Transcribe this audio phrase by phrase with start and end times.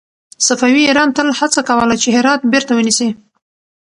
[0.47, 3.09] صفوي ایران تل هڅه کوله چې هرات بېرته ونيسي.